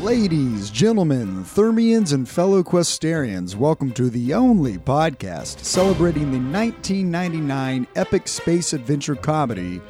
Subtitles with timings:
[0.00, 8.26] Ladies, gentlemen, Thermians, and fellow Questarians, welcome to the only podcast celebrating the 1999 epic
[8.26, 9.80] space adventure comedy,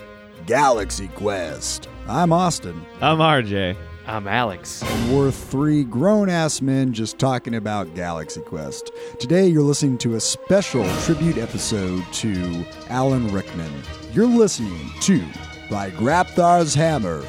[0.46, 1.88] Galaxy Quest.
[2.08, 2.84] I'm Austin.
[3.00, 3.76] I'm RJ.
[4.06, 4.82] I'm Alex.
[4.82, 8.90] and We're three grown ass men just talking about Galaxy Quest.
[9.20, 13.72] Today, you're listening to a special tribute episode to Alan Rickman.
[14.12, 15.24] You're listening to
[15.70, 17.22] By Grabthar's Hammer.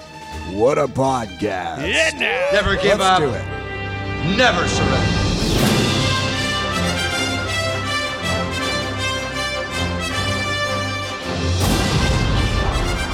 [0.52, 1.80] What a podcast!
[2.52, 3.20] Never give Let's up.
[3.20, 4.38] do it.
[4.38, 5.22] Never surrender.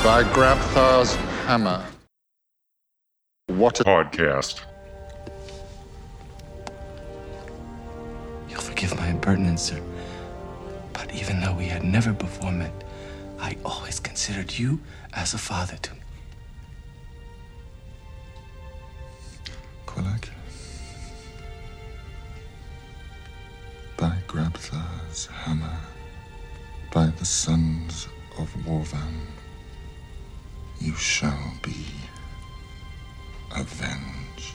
[0.08, 1.16] by Grabthar's
[1.48, 1.84] hammer.
[3.48, 4.62] What a podcast.
[8.48, 9.82] You'll forgive my impertinence, sir.
[10.94, 12.72] But even though we had never before met,
[13.38, 14.80] I always considered you
[15.12, 15.97] as a father to me.
[23.98, 25.80] By Grabthar's hammer,
[26.94, 29.26] by the sons of Warvan,
[30.80, 31.88] you shall be
[33.56, 34.54] avenged.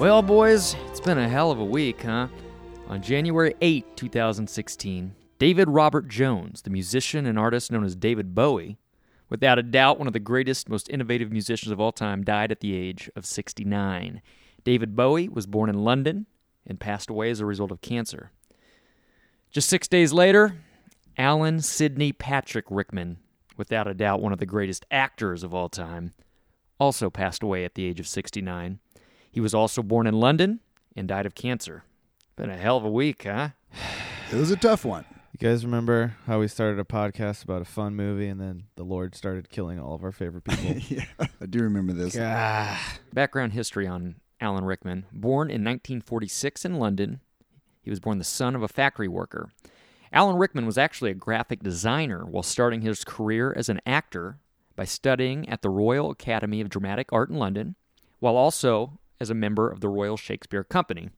[0.00, 2.26] Well, boys, it's been a hell of a week, huh?
[2.88, 8.76] On January 8, 2016, David Robert Jones, the musician and artist known as David Bowie,
[9.34, 12.60] without a doubt one of the greatest, most innovative musicians of all time, died at
[12.60, 14.22] the age of 69.
[14.62, 16.26] David Bowie was born in London
[16.64, 18.30] and passed away as a result of cancer.
[19.50, 20.58] Just six days later,
[21.18, 23.16] Alan Sidney Patrick Rickman,
[23.56, 26.12] without a doubt one of the greatest actors of all time,
[26.78, 28.78] also passed away at the age of 69.
[29.32, 30.60] He was also born in London
[30.94, 31.82] and died of cancer.
[32.36, 33.48] Been a hell of a week, huh?
[34.32, 35.04] It was a tough one.
[35.36, 38.84] You guys remember how we started a podcast about a fun movie and then the
[38.84, 40.76] Lord started killing all of our favorite people?
[40.88, 42.14] yeah, I do remember this.
[43.12, 45.06] Background history on Alan Rickman.
[45.12, 47.18] Born in 1946 in London,
[47.82, 49.50] he was born the son of a factory worker.
[50.12, 54.38] Alan Rickman was actually a graphic designer while starting his career as an actor
[54.76, 57.74] by studying at the Royal Academy of Dramatic Art in London,
[58.20, 61.10] while also as a member of the Royal Shakespeare Company.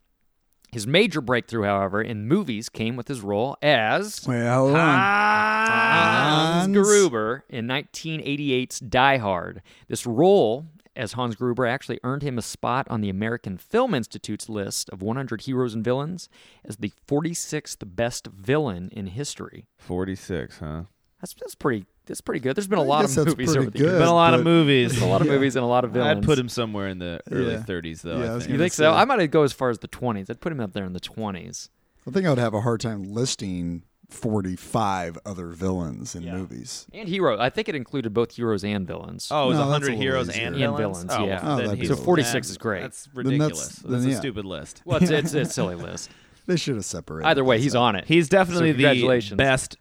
[0.76, 4.98] His major breakthrough, however, in movies came with his role as Wait, hold on.
[4.98, 6.76] Hans Hans.
[6.76, 9.62] Gruber in 1988's Die Hard.
[9.88, 14.50] This role as Hans Gruber actually earned him a spot on the American Film Institute's
[14.50, 16.28] list of 100 heroes and villains
[16.62, 19.64] as the 46th best villain in history.
[19.78, 20.82] 46, huh?
[21.22, 22.56] That's, that's pretty that's pretty good.
[22.56, 23.80] There's been a I lot of movies pretty over the good.
[23.80, 23.98] years.
[23.98, 25.00] Been a lot of movies.
[25.00, 26.18] A lot of movies and a lot of villains.
[26.18, 27.62] I'd put him somewhere in the early Yeah.
[27.66, 28.18] 30s, though.
[28.18, 28.42] Yeah, I I think.
[28.42, 28.92] You gonna think so?
[28.92, 30.30] I might go as far as the 20s.
[30.30, 31.68] I'd put him up there in the 20s.
[32.06, 36.86] I think I would have a hard time listing 45 other villains in movies.
[36.92, 37.38] And hero.
[37.40, 39.28] I think it included both heroes and villains.
[39.30, 40.78] Oh, it was No, 100 heroes and And villains?
[40.78, 41.40] villains, oh, yeah.
[41.42, 42.82] Oh, then that'd be he's- So 46 then is great.
[42.82, 43.68] That's that's- ridiculous.
[43.68, 44.82] That's, then a stupid list.
[44.84, 46.10] Well, it's, it's, it's a silly list.
[46.46, 47.26] They should have separated.
[47.28, 48.04] Either way, he's on it.
[48.06, 49.76] He's definitely the best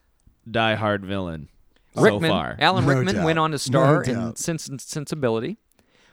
[0.49, 1.49] Die Hard villain
[2.03, 2.55] Rickman, so far.
[2.59, 3.25] Alan No Rickman doubt.
[3.25, 4.35] went on to star No in.
[4.35, 5.57] Sense and Sensibility,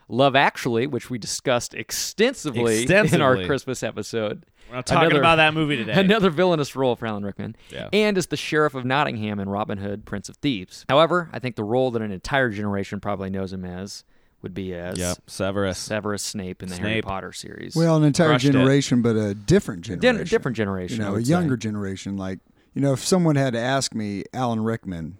[0.08, 4.44] Love Actually, which we discussed extensively, in our Christmas episode.
[4.68, 5.92] We're not talking Another- about that movie today.
[6.00, 7.88] Another villainous role for Alan Rickman, Yeah.
[7.92, 10.84] and as the sheriff of Nottingham in Robin Hood, Prince of Thieves.
[10.88, 14.04] However, I think the role that an entire generation probably knows him as
[14.40, 15.78] would be as Yep, Severus.
[15.78, 17.76] Severus Snape in the Harry Potter series.
[17.76, 18.52] Well, an entire Crushed it.
[18.52, 20.28] generation, but a different Din- generation.
[20.34, 20.96] different generation.
[20.98, 21.60] You know, a younger say.
[21.60, 22.16] generation.
[22.16, 22.40] Like,
[22.74, 25.18] you know, if someone had to ask me Alan Rickman,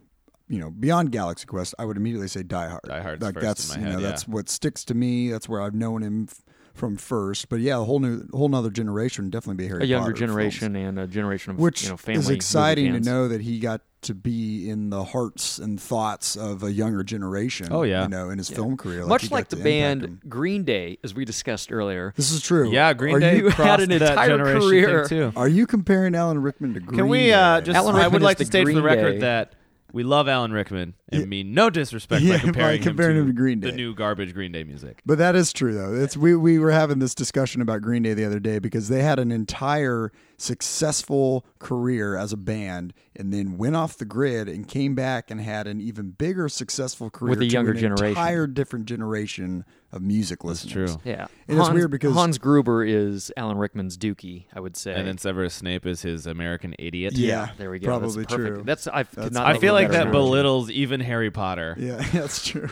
[0.53, 2.83] you know, beyond Galaxy Quest, I would immediately say Die Hard.
[2.87, 4.09] Die Hard's like first in that's my you head, know yeah.
[4.09, 5.31] that's what sticks to me.
[5.31, 6.43] That's where I've known him f-
[6.75, 7.49] from first.
[7.49, 10.31] But yeah, a whole new, whole another generation definitely be Harry a younger Potter films.
[10.33, 13.41] generation and a generation of which you know family is movie exciting to know that
[13.41, 17.69] he got to be in the hearts and thoughts of a younger generation.
[17.71, 18.03] Oh, yeah.
[18.03, 20.21] you know, in his film career, Much like the band them.
[20.29, 22.13] Green Day, as we discussed earlier.
[22.17, 22.71] This is true.
[22.71, 25.05] Yeah, Green are Day You, had crossed an that entire generation career.
[25.07, 25.33] too.
[25.37, 27.33] are you comparing Alan Rickman to Green Can we Day?
[27.33, 27.77] uh, just?
[27.77, 29.19] Alan I Rickman would is like to the state for the Green record Day.
[29.21, 29.55] that
[29.93, 31.27] we love Alan Rickman and Yeah.
[31.27, 34.35] mean no disrespect Yeah, by by comparing, comparing him, him to Green the new garbage
[34.35, 35.01] Green Day music.
[35.07, 35.95] But that is true, though.
[35.95, 39.03] It's we we were having this discussion about Green Day the other day because they
[39.03, 40.11] had an entire
[40.43, 45.41] successful career as a band, and then went off the grid and came back and
[45.41, 48.09] had an even bigger successful career With a younger an generation.
[48.09, 50.97] Entire different generation of music That's listeners.
[50.97, 51.01] true.
[51.13, 54.95] Yeah, And it's weird because- Hans Gruber is Alan Rickman's Dookie, I would say.
[54.95, 57.13] And then Severus Snape is his American idiot.
[57.15, 57.87] Yeah, there we go.
[57.87, 58.55] Probably That's perfect.
[58.57, 58.65] true.
[58.65, 59.47] That's I That's not.
[59.47, 60.13] I feel like that analogy.
[60.19, 61.77] belittles even Harry Potter.
[61.79, 62.69] yeah, that's true.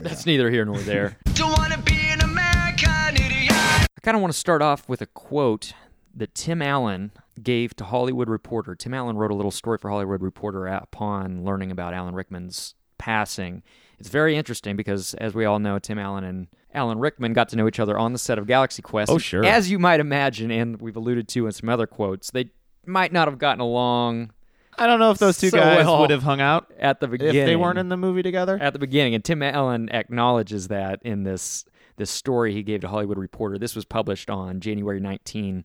[0.00, 1.16] That's neither here nor there.
[1.34, 3.52] Don't wanna be an American idiot.
[3.52, 5.72] I kind of want to start off with a quote
[6.14, 7.12] that Tim Allen
[7.42, 8.74] gave to Hollywood Reporter.
[8.74, 13.62] Tim Allen wrote a little story for Hollywood Reporter upon learning about Alan Rickman's passing.
[13.98, 17.56] It's very interesting because, as we all know, Tim Allen and Alan Rickman got to
[17.56, 19.10] know each other on the set of Galaxy Quest.
[19.10, 19.44] Oh, sure.
[19.44, 22.50] As you might imagine, and we've alluded to in some other quotes, they
[22.86, 24.30] might not have gotten along
[24.78, 26.00] I don't know if those two So guys well.
[26.00, 28.58] would have hung out at the beginning if they weren't in the movie together.
[28.60, 31.64] at the beginning, and Tim Allen acknowledges that in this
[31.96, 33.56] this story he gave to Hollywood Reporter.
[33.56, 35.64] This was published on January 19,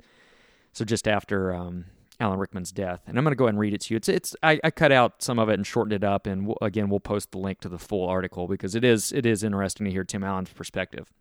[0.74, 1.86] so just after um,
[2.20, 3.02] Alan Rickman's death.
[3.08, 3.98] And I'm going to go ahead and read it to you.
[3.98, 6.90] It's it's I, I cut out some of it and shortened it up, and again
[6.90, 9.92] we'll post the link to the full article because it is it is interesting to
[9.92, 11.12] hear Tim Allen's perspective.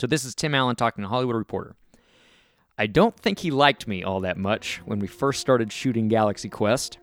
[0.00, 1.76] So this is Tim Allen talking to Hollywood Reporter.
[2.78, 6.48] I don't think he liked me all that much when we first started shooting Galaxy
[6.48, 6.98] Quest.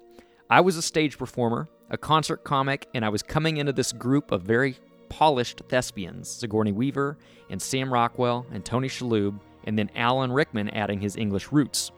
[0.50, 4.32] I was a stage performer, a concert comic, and I was coming into this group
[4.32, 4.76] of very
[5.10, 7.18] polished thespians Sigourney Weaver
[7.50, 11.92] and Sam Rockwell and Tony Shalhoub, and then Alan Rickman adding his English roots.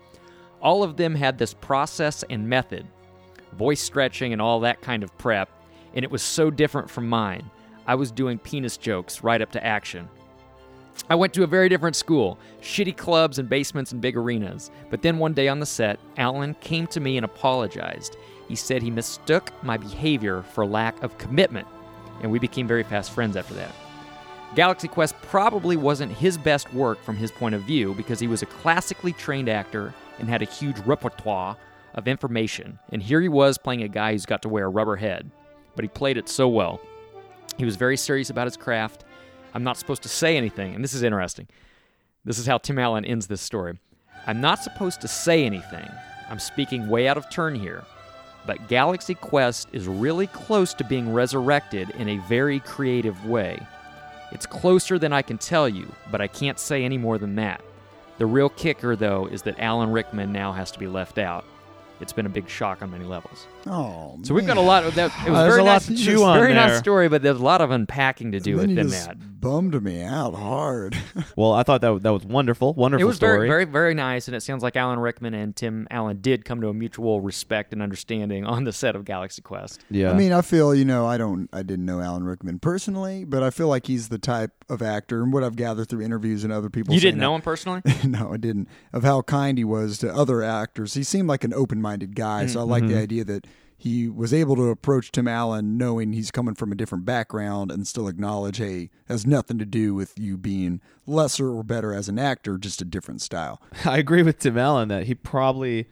[0.61, 2.87] All of them had this process and method,
[3.53, 5.49] voice stretching and all that kind of prep,
[5.93, 7.49] and it was so different from mine.
[7.87, 10.07] I was doing penis jokes right up to action.
[11.09, 14.71] I went to a very different school, shitty clubs and basements and big arenas.
[14.89, 18.17] But then one day on the set, Alan came to me and apologized.
[18.47, 21.67] He said he mistook my behavior for lack of commitment,
[22.21, 23.73] and we became very fast friends after that.
[24.53, 28.41] Galaxy Quest probably wasn't his best work from his point of view because he was
[28.41, 31.55] a classically trained actor and had a huge repertoire
[31.93, 32.77] of information.
[32.91, 35.31] And here he was playing a guy who's got to wear a rubber head,
[35.75, 36.81] but he played it so well.
[37.57, 39.05] He was very serious about his craft.
[39.53, 41.47] I'm not supposed to say anything, and this is interesting.
[42.25, 43.79] This is how Tim Allen ends this story.
[44.27, 45.89] I'm not supposed to say anything.
[46.29, 47.83] I'm speaking way out of turn here.
[48.45, 53.65] But Galaxy Quest is really close to being resurrected in a very creative way.
[54.31, 57.61] It's closer than I can tell you, but I can't say any more than that.
[58.17, 61.45] The real kicker, though, is that Alan Rickman now has to be left out.
[61.99, 63.45] It's been a big shock on many levels.
[63.67, 65.11] Oh, So we've got a lot of that.
[65.25, 67.43] It was Uh, very a lot to chew on Very nice story, but there's a
[67.43, 69.17] lot of unpacking to do within that.
[69.41, 70.95] Bummed me out hard.
[71.35, 73.47] well, I thought that that was wonderful, wonderful It was story.
[73.47, 76.61] very, very, very nice, and it sounds like Alan Rickman and Tim Allen did come
[76.61, 79.83] to a mutual respect and understanding on the set of Galaxy Quest.
[79.89, 80.11] yeah.
[80.11, 83.43] I mean, I feel you know, I don't, I didn't know Alan Rickman personally, but
[83.43, 86.53] I feel like he's the type of actor, and what I've gathered through interviews and
[86.53, 86.93] other people.
[86.93, 87.81] You didn't know him personally?
[88.05, 88.67] no, I didn't.
[88.93, 92.45] Of how kind he was to other actors, he seemed like an open-minded guy.
[92.45, 92.91] So I like Mm-hmm.
[92.93, 93.47] the idea that
[93.81, 97.87] he was able to approach Tim Allen, knowing he's coming from a different background, and
[97.87, 102.19] still acknowledge, hey, has nothing to do with you being lesser or better as an
[102.19, 103.59] actor, just a different style.
[103.85, 105.87] I agree with Tim Allen that he probably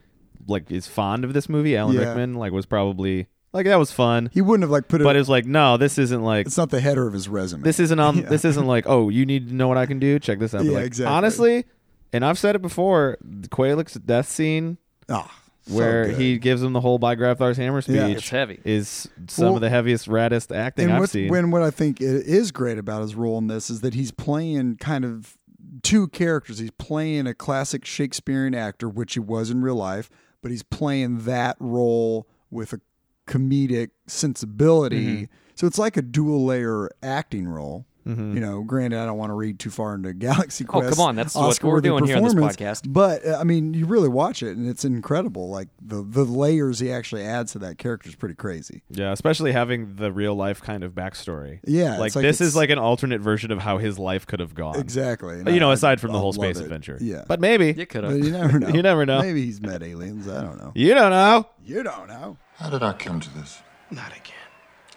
[0.47, 1.75] like is fond of this movie.
[1.75, 2.01] Alan Yeah.
[2.09, 5.03] Rickman like was probably like that was fun, He wouldn't have like put it.
[5.03, 7.63] but it's like no, this isn't like it's not the header of his resume.
[7.63, 8.29] this isn't on Yeah.
[8.29, 10.19] this isn't like oh you need to know what I can do.
[10.19, 10.59] Check this out.
[10.59, 11.15] But, Yeah, like, exactly.
[11.15, 11.65] Honestly,
[12.13, 14.77] and I've said it before, the Quellek's death scene
[15.09, 16.17] Ah, so where good.
[16.17, 18.07] he gives him the whole by Grabthar's hammer speech Yeah.
[18.07, 18.59] It's heavy.
[18.65, 21.29] is some Well, of the heaviest, raddest acting and I've what, seen.
[21.29, 24.11] when what I think i- is great about his role in this is that he's
[24.11, 25.37] playing kind of
[25.83, 26.59] two characters.
[26.59, 30.09] He's playing a classic Shakespearean actor, which he was in real life,
[30.41, 32.79] but he's playing that role with a
[33.27, 35.05] comedic sensibility.
[35.05, 35.23] Mm-hmm.
[35.55, 37.85] So it's like a dual layer acting role.
[38.07, 38.33] Mm-hmm.
[38.35, 40.87] You know, granted, I don't want to read too far into Galaxy Quest.
[40.87, 42.91] Oh, come on, that's what we're doing here on this podcast.
[42.91, 45.49] But uh, I mean, you really watch it, and it's incredible.
[45.49, 48.83] Like the the layers he actually adds to that character is pretty crazy.
[48.89, 51.59] yeah, especially having the real life kind of backstory.
[51.65, 54.55] Yeah, like, like this is like an alternate version of how his life could have
[54.55, 54.79] gone.
[54.79, 55.37] Exactly.
[55.51, 56.63] You know, aside from the whole space it.
[56.63, 56.97] adventure.
[57.01, 57.23] Yeah.
[57.27, 58.17] but maybe You could have.
[58.17, 58.67] you never know.
[58.69, 59.21] You never know.
[59.21, 60.27] Maybe he's met aliens.
[60.27, 60.71] I don't know.
[60.75, 61.47] you don't know.
[61.65, 62.37] You don't know.
[62.55, 63.61] How did I come to this?
[63.91, 64.35] Not again.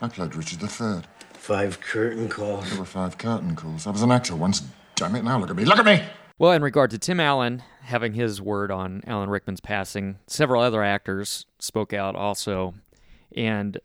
[0.00, 1.02] I played Richard III.
[1.42, 2.70] Five curtain calls.
[2.70, 3.88] There were five curtain calls.
[3.88, 4.62] I was an actor once.
[4.94, 5.64] Damn it, now look at me.
[5.64, 6.00] Look at me!
[6.38, 10.84] Well, in regard to Tim Allen having his word on Alan Rickman's passing, several other
[10.84, 12.74] actors spoke out also,
[13.34, 13.76] and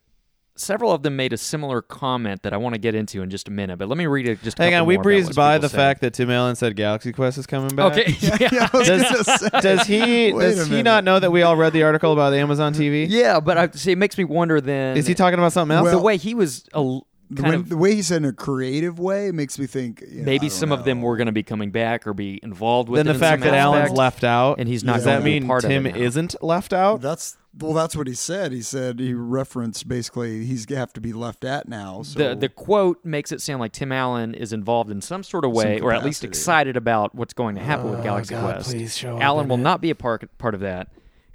[0.56, 3.48] several of them made a similar comment that I want to get into in just
[3.48, 3.80] a minute.
[3.80, 4.44] But let me read it.
[4.44, 5.76] Just a Hang on, we more breezed by the said.
[5.76, 7.94] fact that Tim Allen said Galaxy Quest is coming back.
[7.98, 11.74] Okay, yeah, I was Does, does he does he not know that we all read
[11.74, 13.08] the article about Amazon TV?
[13.10, 13.94] yeah, but I see.
[13.94, 14.62] It makes me wonder.
[14.62, 15.86] Then Is he talking about something else?
[15.86, 18.18] Well, the way he was a l- The, kind when- of the way he said
[18.24, 21.18] in a creative way makes me think you know, maybe don't some of them were
[21.18, 23.52] going to be coming back or be involved with then it the in fact some
[23.52, 25.74] that Alan's left out and he's not does going that to mean part of it
[25.74, 25.96] Tim now.
[25.96, 27.02] isn't left out?
[27.02, 28.52] That's well, that's what he said.
[28.52, 32.04] He said he referenced basically he's gonna have to be left at now.
[32.04, 35.44] So the the quote makes it sound like Tim Allen is involved in some sort
[35.44, 38.42] of way, or at least excited about what's going to happen with oh, Galaxy Oh,
[38.42, 38.70] God, Quest.
[38.72, 39.62] please show up Allen in will it.
[39.62, 40.88] not be a part part of that.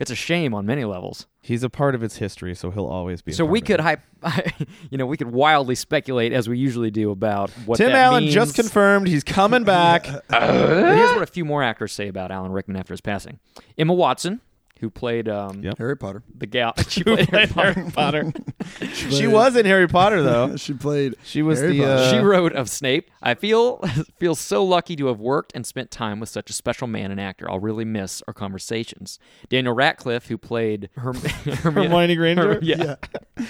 [0.02, 1.28] It's a shame on many levels.
[1.42, 3.30] He's a part of its history, so he'll always be.
[3.30, 4.00] So we could hype,
[4.90, 8.34] you know, we could wildly speculate as we usually do about what Tim Allen means.
[8.34, 10.08] just confirmed he's coming back.
[10.28, 13.38] But here's what a few more actors say about Alan Rickman after his passing.
[13.78, 14.40] Emma Watson,
[14.82, 15.78] who played um, Yep.
[15.78, 16.22] Harry Potter.
[16.36, 16.74] the gal.
[16.88, 17.86] She played Harry Potter.
[17.94, 18.32] Potter.
[18.92, 20.56] she was in Harry Potter though.
[20.56, 21.14] she played.
[21.24, 21.84] She was Harry the.
[21.86, 23.78] Uh, she wrote of Snape, I feel
[24.18, 27.20] feel so lucky to have worked and spent time with such a special man and
[27.20, 27.48] actor.
[27.50, 29.18] I'll really miss our conversations.
[29.48, 32.58] Daniel Radcliffe, who played Herm- Hermione Granger?
[32.60, 32.96] yeah.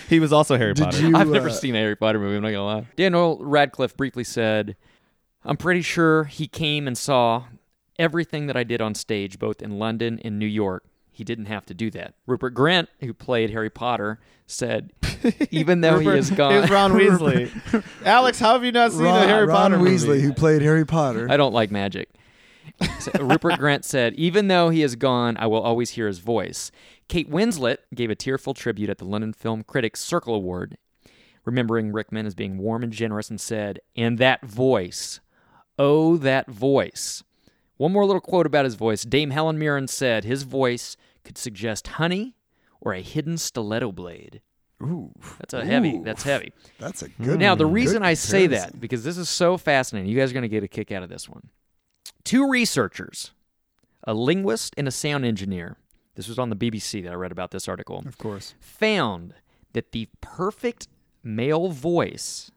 [0.08, 1.00] he was also Harry Did Potter.
[1.08, 1.16] you?
[1.16, 2.86] I've never uh, seen a Harry Potter movie, I'm not gonna lie.
[2.94, 4.76] Daniel Radcliffe briefly said,
[5.44, 7.44] I'm pretty sure he came and saw
[7.98, 10.84] everything that I did on stage, both in London and New York.
[11.14, 12.14] He didn't have to do that.
[12.26, 14.92] Rupert Grint, who played Harry Potter, said,
[15.50, 16.54] even though he is gone.
[16.54, 17.84] It was Ron Weasley.
[18.04, 20.20] Alex, how have you not seen Ron, a Harry Ron Potter Weasley, movie?
[20.22, 21.26] who played Harry Potter.
[21.30, 22.08] I don't like magic.
[23.00, 26.70] So, Rupert Grint said, even though he is gone, I will always hear his voice.
[27.08, 30.78] Kate Winslet gave a tearful tribute at the London Film Critics Circle Award,
[31.44, 35.20] remembering Rickman as being warm and generous, and said, And that voice,
[35.78, 37.22] oh, that voice.
[37.82, 39.02] One more little quote about his voice.
[39.02, 42.36] Dame Helen Mirren said his voice could suggest honey
[42.80, 44.40] or a hidden stiletto blade.
[44.80, 45.10] Ooh,
[45.40, 45.96] That's a heavy.
[45.96, 46.04] Ooh.
[46.04, 46.52] That's heavy.
[46.78, 47.40] that's a good.
[47.40, 50.32] Now, the good reason I say that, because this is so fascinating, you guys are
[50.32, 51.48] going to get a kick out of this one.
[52.22, 53.32] Two researchers,
[54.04, 55.76] a linguist and a sound engineer,
[56.14, 59.34] this was on the BBC that I read about this article, of course, found
[59.72, 60.86] that the perfect
[61.24, 62.52] male voice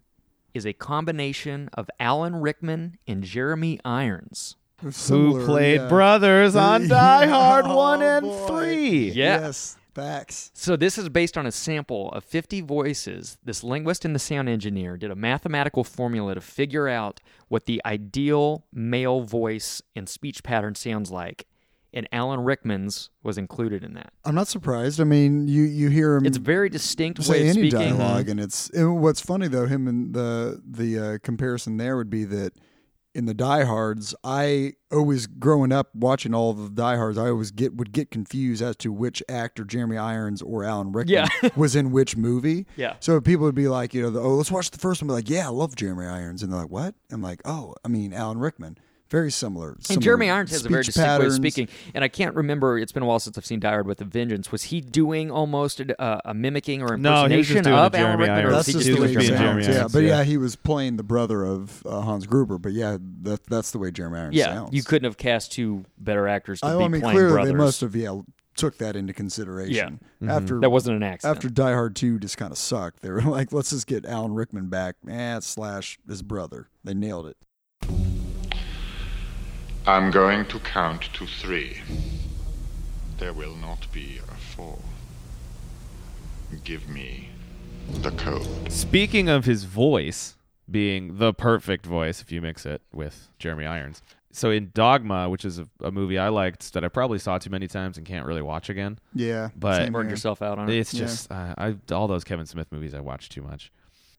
[0.53, 4.55] is a combination of Alan Rickman and Jeremy Irons.
[4.81, 5.87] Who played yeah.
[5.87, 8.47] brothers on Die Hard Oh, 1 and boy.
[8.47, 9.09] 3.
[9.11, 9.39] Yeah.
[9.39, 10.51] Yes, facts.
[10.53, 13.37] So this is based on a sample of 50 voices.
[13.43, 17.81] This linguist and the sound engineer did a mathematical formula to figure out what the
[17.85, 21.47] ideal male voice and speech pattern sounds like.
[21.93, 24.11] And Alan Rickman's was included in that.
[24.25, 24.99] I'm not surprised.
[24.99, 27.95] I mean, you you hear him It's a very distinct say way of any speaking.
[27.97, 29.65] dialogue, and it's and what's funny though.
[29.65, 32.51] Him and the the uh, comparison there would be that
[33.15, 37.75] in the diehards, I always growing up watching all of the diehards, I always get
[37.75, 41.49] would get confused as to which actor Jeremy Irons or Alan Rickman Yeah.
[41.55, 42.65] was in which movie.
[42.75, 42.95] Yeah.
[42.99, 45.07] So people would be like, you know, the, oh, let's watch the first one.
[45.07, 46.93] Be like, yeah, I love Jeremy Irons, and they're like, what?
[47.11, 48.77] I'm like, oh, I mean Alan Rickman.
[49.09, 49.73] Very similar.
[49.73, 51.67] And similar Jeremy Irons has a very speech distinct way of speaking.
[51.93, 54.05] And I can't remember, it's been a while since I've seen Die Hard with a
[54.05, 54.51] Vengeance.
[54.51, 57.93] Was he doing almost a, a mimicking or No, he was just impersonation doing of
[57.93, 58.29] a Alan Rickman?
[58.37, 58.55] Or Irons.
[58.55, 59.77] was That's he just just the way he doing Jeremy Jeremy sounds.
[59.77, 59.93] Irons?
[59.93, 60.17] Yeah, but yeah.
[60.17, 62.57] yeah, he was playing the brother of uh, Hans Gruber.
[62.57, 64.73] But yeah, that that's the way Jeremy Irons Yeah, sounds.
[64.73, 67.51] you couldn't have cast two better actors to I, be I mean, playing clearly brothers.
[67.51, 68.19] they must have yeah
[68.55, 69.99] took that into consideration.
[70.21, 71.35] Yeah, After That wasn't an accident.
[71.37, 73.01] after Die Hard Two just kind of sucked.
[73.01, 74.95] They were like, let's just get Alan Rickman back.
[75.09, 76.69] Eh, slash his brother.
[76.83, 77.37] They nailed it.
[79.87, 81.77] I'm going to count to three.
[83.17, 84.79] There will not be a four.
[86.63, 87.29] Give me
[87.91, 88.71] the code.
[88.71, 90.35] Speaking of his voice
[90.69, 94.01] being the perfect voice, if you mix it with Jeremy Irons.
[94.31, 97.49] So in Dogma, which is a, a movie I liked that I probably saw too
[97.51, 100.13] many times and can't really watch again, Yeah, But- same Burned here.
[100.13, 100.75] yourself out on it.
[100.77, 100.99] it's Yeah.
[101.01, 103.71] just uh, I all those Kevin Smith movies I watch too much.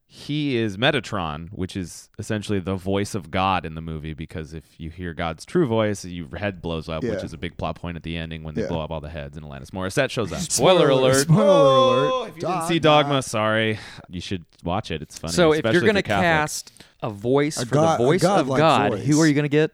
[0.08, 4.78] He is Metatron, which is essentially the voice of God in the movie because if
[4.78, 7.96] you hear God's true voice, your head blows up, which is a big plot point
[7.96, 8.68] at the ending when they Yeah.
[8.68, 10.38] blow up all the heads and Alanis Morissette shows up.
[10.50, 11.22] Spoiler alert.
[11.22, 12.28] Spoiler Oh, alert.
[12.28, 13.78] If you didn't see Dogma, sorry.
[14.08, 15.02] You should watch it.
[15.02, 15.32] It's funny.
[15.32, 16.22] So if you're going to Catholic.
[16.24, 16.72] cast
[17.02, 19.04] a voice A for God- the voice of God, voice.
[19.06, 19.72] who are you going to get?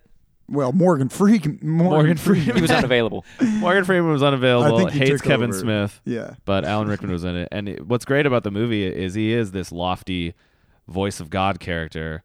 [0.49, 1.59] Well, Morgan Freeman.
[1.63, 2.57] Morgan, Morgan Freeman.
[2.57, 3.25] He was unavailable.
[3.41, 4.79] Morgan Freeman was I unavailable.
[4.79, 5.59] think he Hates took Kevin over.
[5.59, 6.01] Smith.
[6.05, 6.35] Yeah.
[6.45, 7.49] but Alan Rickman was in it.
[7.53, 10.35] And it, what's great about the movie is he is this lofty
[10.89, 12.23] voice of God character,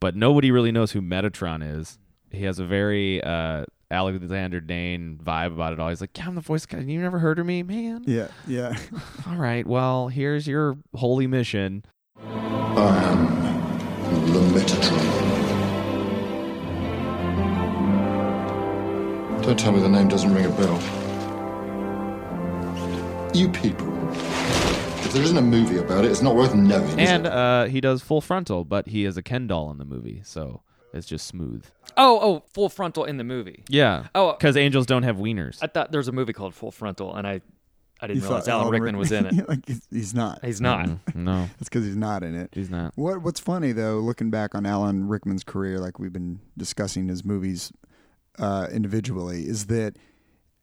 [0.00, 1.98] but nobody really knows who Metatron is.
[2.30, 5.88] He has a very uh, Alexander Dane vibe about it all.
[5.88, 6.78] He's like, "Yeah, I'm the voice guy.
[6.78, 8.04] You never heard of me, man?
[8.06, 8.76] Yeah, yeah.
[9.26, 11.84] All right, well, here's your holy mission."
[12.22, 15.29] I am the Metatron.
[19.50, 20.76] Don't tell me the name doesn't ring a bell.
[23.34, 23.88] You people.
[24.12, 27.00] If there isn't a movie about it, it's not worth knowing.
[27.00, 27.32] is And it?
[27.32, 30.62] uh, he does full frontal, but he is a Ken doll in the movie, so
[30.94, 31.64] it's just smooth.
[31.96, 33.64] Oh, oh, Full Frontal in the movie.
[33.68, 34.06] Yeah.
[34.14, 34.34] Oh.
[34.34, 35.58] because angels don't have wieners.
[35.60, 37.40] I thought there was a movie called Full Frontal, and I,
[38.00, 39.48] I didn't You realize thought Alan Rickman was in it.
[39.48, 40.44] like he's, he's not.
[40.44, 40.88] He's not.
[41.16, 42.50] no, That's because he's not in it.
[42.52, 42.92] he's not.
[42.94, 47.24] What What's funny though, looking back on Alan Rickman's career, like we've been discussing his
[47.24, 47.72] movies
[48.38, 49.96] uh, individually, is that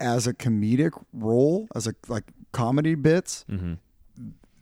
[0.00, 3.74] as a comedic role, as a like comedy bits, Mm-hmm.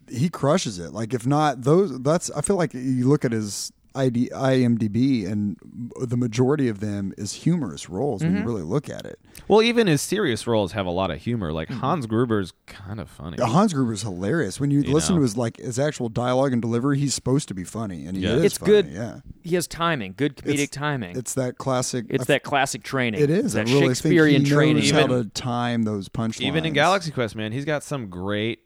[0.08, 0.92] he crushes it.
[0.92, 5.56] Like if not those, that's I feel like you look at his ID, IMDb, and
[6.00, 8.46] the majority of them is humorous roles when you Mm-hmm.
[8.46, 9.18] really look at it.
[9.48, 11.52] Well, even his serious roles have a lot of humor.
[11.52, 13.36] Like Hans Gruber's kind of funny.
[13.42, 15.20] Hans Gruber's hilarious when you, You listen know.
[15.20, 16.98] to his like his actual dialogue and delivery.
[16.98, 18.34] He's supposed to be funny, and he Yeah.
[18.34, 18.86] is It's funny, good.
[18.92, 21.16] Yeah, he has timing, good comedic It's- timing.
[21.16, 22.06] It's that classic.
[22.10, 23.20] It's that classic training.
[23.20, 23.52] It is.
[23.54, 24.76] that I really Shakespearean think he training.
[24.82, 26.40] knows how Even- to time those punchlines.
[26.42, 28.60] Even in Galaxy Quest, man, he's got some great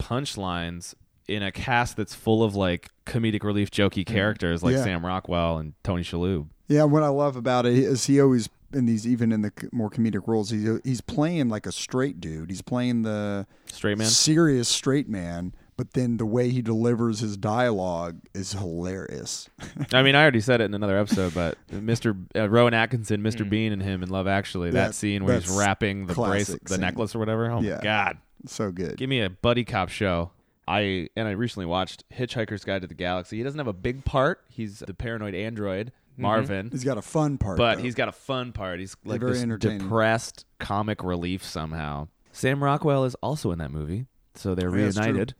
[0.00, 0.94] punchlines
[1.28, 4.78] in a cast that's full of like comedic relief, jokey characters like Mm.
[4.78, 4.84] Yeah.
[4.84, 6.48] Sam Rockwell and Tony Shalhoub.
[6.68, 9.68] Yeah, what I love about it is he always in these even in the c-
[9.72, 12.50] more comedic roles he's he's playing like a straight dude.
[12.50, 14.08] He's playing the Straight man.
[14.08, 19.48] serious straight man, but then the way he delivers his dialogue is hilarious.
[19.92, 22.16] I mean, I already said it in another episode, but Mr.
[22.34, 23.48] Uh, Rowan Atkinson, Mr.
[23.48, 26.46] Bean, and him in Love Actually, that, That- scene where he's that's wrapping the brace,
[26.46, 26.80] classic the scene.
[26.80, 27.50] necklace or whatever.
[27.50, 27.76] Oh Yeah.
[27.76, 28.96] my god, so good.
[28.96, 30.30] give me a buddy cop show.
[30.68, 33.38] I and I recently watched Hitchhiker's Guide to the Galaxy.
[33.38, 34.42] He doesn't have a big part.
[34.48, 36.22] He's the paranoid android mm-hmm.
[36.22, 36.70] Marvin.
[36.70, 37.82] He's got a fun part, but though.
[37.82, 38.80] he's got a fun part.
[38.80, 39.78] He's like very this entertaining.
[39.78, 42.08] depressed comic relief somehow.
[42.32, 45.34] Sam Rockwell is also in that movie, so they're Oh, yeah, it's reunited.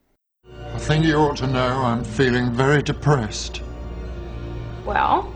[0.73, 3.63] I think you ought to know I'm feeling very depressed.
[4.85, 5.33] Well,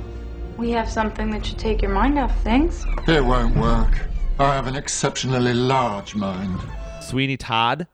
[0.56, 2.84] we have something that should take your mind off things.
[3.08, 3.98] It won't work.
[4.38, 6.60] I have an exceptionally large mind.
[7.02, 7.86] Sweeney Todd,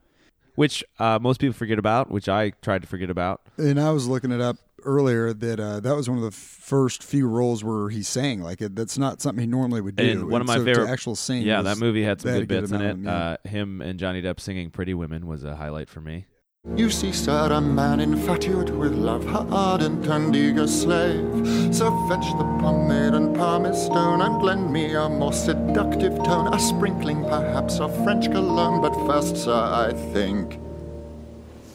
[0.57, 3.41] which uh, most people forget about, which I tried to forget about.
[3.57, 7.03] and I was looking it up earlier that uh, that was one of the first
[7.03, 8.41] few roles where he sang.
[8.41, 10.05] Like it, that's not something he normally would do.
[10.05, 11.43] And one of my so favorite actual sing.
[11.43, 12.89] Yeah, that movie had some good bits in it.
[12.89, 13.15] them, yeah.
[13.15, 16.27] Uh, him and Johnny Depp singing "Pretty Women" was a highlight for me.
[16.75, 21.75] You see, sir, a man infatuate with love, her ardent and eager slave.
[21.75, 26.59] So fetch the pomade and pumice stone, and lend me a more seductive tone, a
[26.59, 28.83] sprinkling perhaps of French cologne.
[28.83, 30.59] But first, sir, I think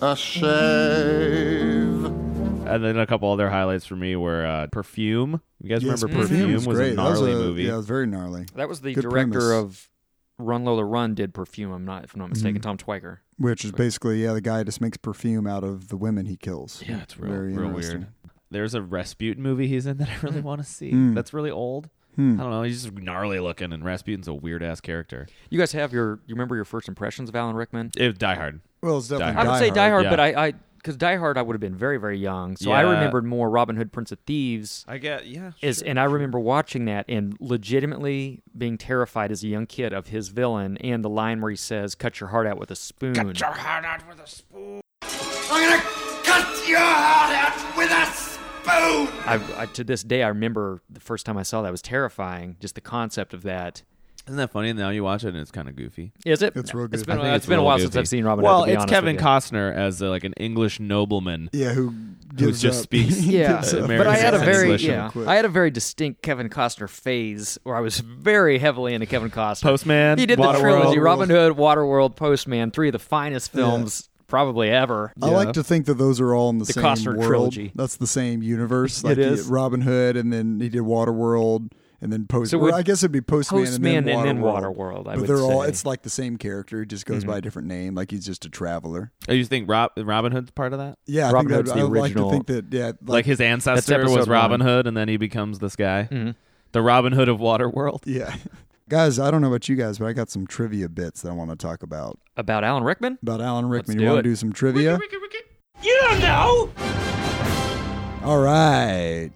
[0.02, 0.52] a shave.
[2.68, 6.24] And then a couple other highlights for me were uh, "Perfume." You guys Yes, remember
[6.28, 6.54] "Perfume"?
[6.54, 7.64] was Was a That was gnarly a- movie.
[7.64, 8.46] Yeah, it was very gnarly.
[8.56, 9.54] That was the Good director premise.
[9.54, 9.90] of
[10.38, 11.72] Run Lola Run did Perfume.
[11.72, 12.78] I'm not, if I'm not mistaken, Mm-hmm.
[12.78, 13.18] Tom Tykwer.
[13.42, 16.84] Which is basically yeah, the guy just makes perfume out of the women he kills.
[16.88, 18.08] Yeah, it's real, very real weird.
[18.52, 20.92] There's a Rasputin movie he's in that I really want to see.
[20.92, 21.14] Hmm.
[21.14, 21.90] That's really old.
[22.16, 22.40] Hmm.
[22.40, 22.64] I don't know.
[22.64, 25.28] He's just gnarly looking, and Rasputin's a weird ass character.
[25.50, 27.92] You guys have your, you remember your first impressions of Alan Rickman?
[27.96, 28.60] It, Die Hard.
[28.82, 29.42] Well, it's definitely.
[29.42, 30.10] I would say Die Hard, yeah.
[30.10, 32.82] but I, I, because Die Hard, I would have been very, very young, so I
[32.84, 32.92] Yeah.
[32.92, 34.84] remembered more Robin Hood, Prince of Thieves.
[34.88, 35.52] I get yeah.
[35.62, 40.08] Is and I remember watching that and legitimately being terrified as a young kid of
[40.08, 43.14] his villain and the line where he says, "Cut your heart out with a spoon."
[43.14, 44.82] Cut your heart out with a spoon.
[45.04, 45.82] I'm gonna
[46.24, 48.32] cut your heart out with a spoon!
[49.26, 52.58] I, I, to this day, I remember the first time I saw that was terrifying.
[52.60, 53.82] Just the concept of that.
[54.32, 54.72] Isn't that funny?
[54.72, 56.14] Now you watch it, and it's kind of goofy.
[56.26, 56.56] Is it?
[56.56, 57.08] It's real It's good.
[57.08, 58.00] been, I think it's been a real while since goofy.
[58.00, 58.68] I've seen Robin Well, Hood.
[58.68, 59.28] to be it's honest Kevin with you.
[59.28, 61.50] Costner as uh, like an English nobleman.
[61.52, 61.96] Yeah, who Who
[62.38, 62.84] gives just up.
[62.84, 63.88] speaks Yeah, Gives up.
[63.90, 65.28] but I had a American very English yeah, quick.
[65.28, 69.30] I had a very distinct Kevin Costner phase where I was very heavily into Kevin
[69.32, 69.64] Costner.
[69.64, 70.60] Postman, he did the Waterworld.
[70.62, 75.12] trilogy: Robin Hood, Waterworld, Postman, three of the finest films probably ever.
[75.22, 77.28] I like to think that those are all in the, The same Costner world.
[77.52, 77.74] trilogy.
[77.76, 79.04] That's the same universe.
[79.04, 79.48] Like It he- is.
[79.48, 82.52] Robin Hood, and then he did Waterworld, and then Post.
[82.52, 85.06] So well, I guess it'd be Postman, Postman and then and then Waterworld.
[85.06, 85.50] Waterworld, I but they're all.
[85.50, 85.56] say.
[85.58, 85.70] Mm-hmm.
[85.70, 86.80] It's like the same character.
[86.80, 87.96] He just goes by a different name.
[87.96, 89.12] Like he's just a traveler.
[89.30, 90.98] Oh, you think Rob, Robin Hood's part of that?
[91.06, 92.66] Yeah, I Robin think Hood's that, the I would like to think that.
[92.74, 94.68] Yeah, like, Like, his ancestor was Robin one.
[94.68, 96.36] Hood, and then he becomes this guy, Mhm.
[96.72, 98.02] the Robin Hood of Waterworld.
[98.06, 98.36] yeah.
[98.90, 101.32] Guys, I don't know about you guys, but I got some trivia bits that I
[101.32, 103.20] want to talk about about Alan Rickman.
[103.22, 103.96] about Alan Rickman.
[103.96, 104.24] Let's you want it.
[104.24, 105.00] to do some trivia?
[105.82, 106.70] You don't know!
[108.24, 109.32] All right.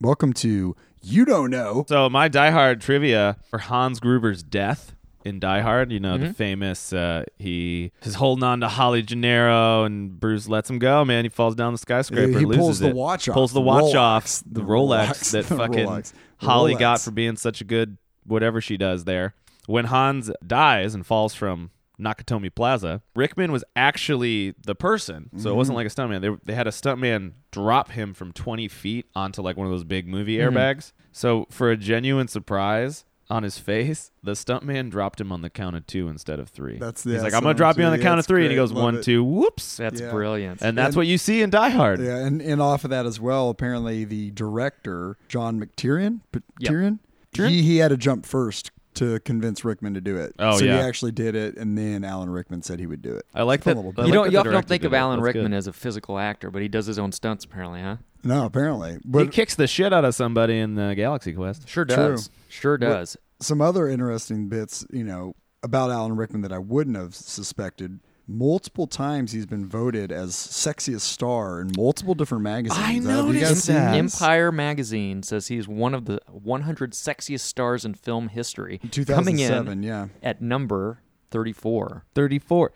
[0.00, 0.74] Welcome to
[1.04, 1.84] You Don't Know.
[1.88, 6.34] So my Die Hard trivia for Hans Gruber's death in Die Hard, you know, the
[6.34, 11.24] famous uh, he is holding on to Holly Gennero and Bruce lets him go, man.
[11.24, 12.94] He falls down the skyscraper, He loses pulls the it.
[12.94, 15.86] watch off, Pulls the the watch Rolex, off, the, the Rolex, Rolex, that the fucking
[15.86, 16.12] Rolex.
[16.38, 19.34] Holly got for being such a good whatever she does there.
[19.66, 25.30] When Hans dies and falls from Nakatomi Plaza, Rickman was actually the person.
[25.36, 25.56] So it Mm-hmm.
[25.58, 26.20] wasn't like a stuntman.
[26.20, 29.84] They, they had a stuntman drop him from 20 feet onto like one of those
[29.84, 30.56] big movie Mm-hmm.
[30.56, 30.92] airbags.
[31.12, 35.76] So for a genuine surprise on his face, the stuntman dropped him on the count
[35.76, 36.76] of two instead of three.
[36.78, 38.42] That's- He's like, I'm going to drop you on the yeah, count of it's three.
[38.42, 38.62] And he great.
[38.64, 39.04] goes, Love one, it.
[39.04, 39.76] two, whoops.
[39.78, 40.10] That's Yeah.
[40.10, 40.60] brilliant.
[40.62, 42.00] And that's And- what you see in Die Hard.
[42.00, 46.98] Yeah, and, and off of that as well, apparently the director, John McTiernan, P- Tyrion,
[47.34, 50.34] he, he had to jump first to convince Rickman to do it.
[50.38, 50.78] Oh, so yeah.
[50.80, 53.26] he actually did it, and then Alan Rickman said he would do it.
[53.34, 53.82] I like Fun that.
[53.84, 54.06] little I bit.
[54.06, 54.24] you like don't.
[54.26, 54.94] that You often don't think of.
[54.94, 55.56] Alan That's Rickman good.
[55.56, 57.96] as a physical actor, but he does his own stunts apparently, huh?
[58.22, 58.98] No, apparently.
[59.12, 61.68] He kicks the shit out of somebody in the Galaxy Quest.
[61.68, 61.96] Sure True.
[61.96, 62.30] does.
[62.48, 63.16] Sure does.
[63.40, 68.00] some other interesting bits, you know, about Alan Rickman that I wouldn't have suspected.
[68.26, 72.82] Multiple times he's been voted as sexiest star in multiple different magazines.
[72.82, 73.94] I uh, Have noticed that.
[73.96, 79.72] Empire magazine says he's one of the 100 sexiest stars in film history, coming 2007,
[79.72, 80.06] in yeah.
[80.22, 82.06] at number 34.
[82.14, 82.72] 34.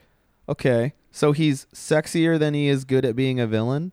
[0.50, 0.92] Okay.
[1.10, 3.92] So he's sexier than he is good at being a villain?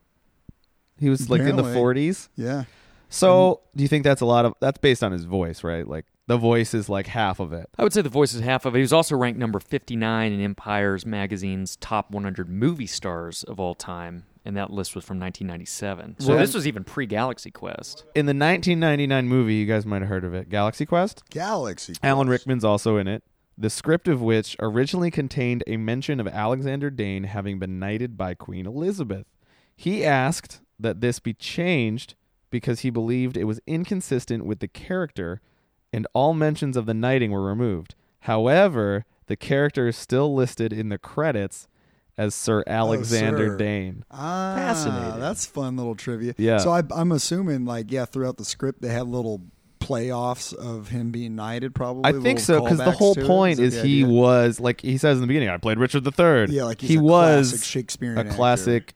[0.99, 2.09] He was like in the Apparently.
[2.09, 2.29] 40s?
[2.35, 2.63] Yeah.
[3.09, 5.87] So, do you think that's a lot of that's based on his voice, right?
[5.87, 7.69] Like the voice is like half of it.
[7.77, 8.79] I would say the voice is half of it.
[8.79, 13.75] He was also ranked number 59 in Empire's magazine's top 100 movie stars of all
[13.75, 16.15] time, and that list was from 1997.
[16.19, 18.05] So Well- this was even pre Galaxy Quest.
[18.15, 21.23] In the 1999 movie, you guys might have heard of it, Galaxy Quest.
[21.29, 21.93] Galaxy.
[21.93, 22.03] Quest.
[22.03, 23.23] Alan Rickman's also in it.
[23.57, 28.33] The script of which originally contained a mention of Alexander Dane having been knighted by
[28.33, 29.27] Queen Elizabeth.
[29.77, 32.15] He asked that this be changed
[32.49, 35.39] because he believed it was inconsistent with the character,
[35.95, 37.95] and all mentions of the knighting were removed.
[38.21, 41.67] However, the character is still listed in the credits
[42.17, 43.57] as Sir Alexander sir.
[43.57, 44.03] Dane.
[44.11, 45.19] Ah, Fascinating.
[45.19, 46.33] That's fun little trivia.
[46.37, 46.57] Yeah.
[46.59, 49.41] So I, I'm assuming, like, yeah, throughout the script, they had little
[49.79, 51.75] playoffs of him being knighted.
[51.75, 52.03] Probably.
[52.05, 54.13] I think so because the whole point Is is he idea?
[54.15, 55.49] was like he says in the beginning.
[55.49, 56.47] I played Richard III.
[56.55, 58.33] Yeah, like he's he a was classic Shakespearean a actor.
[58.35, 58.93] classic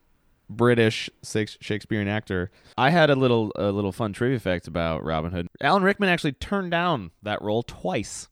[0.49, 2.51] British Shakes- Shakespearean actor.
[2.77, 5.47] I had a little a little fun trivia fact about Robin Hood.
[5.61, 8.29] Alan Rickman actually turned down that role twice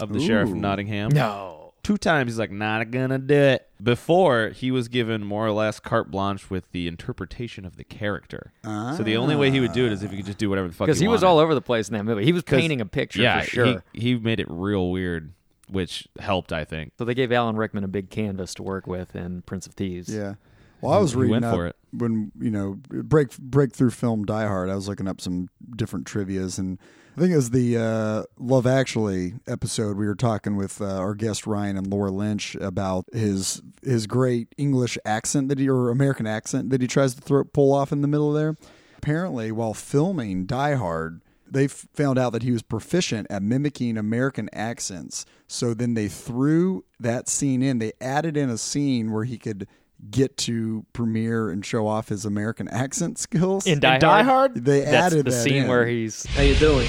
[0.00, 1.10] of the sheriff of Nottingham.
[1.10, 1.74] No.
[1.82, 3.68] Two times he's like not gonna do it.
[3.82, 8.52] Before he was given more or less carte blanche with the interpretation of the character.
[8.64, 10.68] So the only way he would do it is if he could just do whatever
[10.68, 10.86] the fuck.
[10.86, 12.24] Because he was all over the place in that movie.
[12.24, 13.82] He was painting a picture yeah, for sure.
[13.92, 15.32] He, he made it real weird,
[15.68, 16.92] which helped, I think.
[16.98, 20.12] so they gave Alan Rickman a big canvas to work with in Prince of Thieves.
[20.14, 20.34] Yeah.
[20.80, 21.76] Well, I was He reading went up for it.
[21.92, 24.70] when you know break breakthrough film Die Hard.
[24.70, 26.78] I was looking up some different trivia's, and
[27.16, 29.96] I think it was the uh, Love Actually episode.
[29.96, 34.54] We were talking with uh, our guest Ryan and Laura Lynch about his his great
[34.56, 38.02] English accent that he or American accent that he tries to throw pull off in
[38.02, 38.56] the middle there.
[38.96, 44.48] Apparently, while filming Die Hard, they found out that he was proficient at mimicking American
[44.52, 45.24] accents.
[45.46, 47.78] So then they threw that scene in.
[47.78, 49.66] They added in a scene where he could
[50.10, 53.66] get to premiere and show off his American accent skills.
[53.66, 54.64] In Die, In Die Hard, Hard?
[54.64, 55.68] They that's added the that scene in.
[55.68, 56.86] where he's How you doing?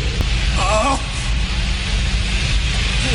[0.61, 1.15] Oh!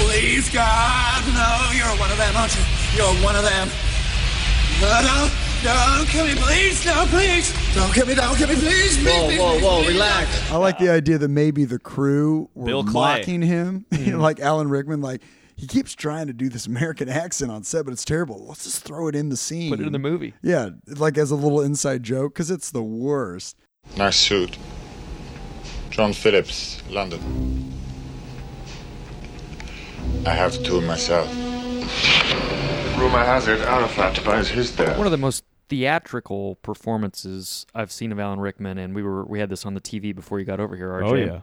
[0.06, 2.62] Please, God, no, you're one of them, aren't you?
[2.96, 3.68] You're one of them.
[4.80, 5.30] No, don't,
[5.62, 7.52] don't kill me, please, no, please.
[7.74, 9.92] Don't kill me, don't kill me, please, please, Whoa, please, whoa, please, whoa, please.
[9.92, 10.52] relax.
[10.52, 13.18] I like the idea that maybe the crew were Bill Clay.
[13.18, 14.18] mocking him, mm-hmm.
[14.18, 15.00] like Alan Rickman.
[15.00, 15.22] Like
[15.56, 18.44] he keeps trying to do this American accent on set, but it's terrible.
[18.46, 19.70] Let's just throw it in the scene.
[19.70, 20.34] put it in the movie.
[20.42, 23.56] Yeah, like as a little inside joke because it's the worst.
[23.96, 24.56] Nice suit.
[25.90, 27.72] John Phillips, London.
[30.26, 31.28] I have two myself.
[32.98, 34.96] Rumor has it Arafat buys his there.
[34.96, 39.38] One of the most theatrical performances I've seen of Alan Rickman, and we were we
[39.40, 40.88] had this on the TV before you got over here.
[40.90, 41.40] RJ, Oh, yeah.